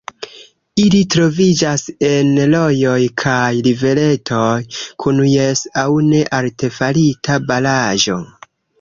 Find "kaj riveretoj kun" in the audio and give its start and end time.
3.25-5.23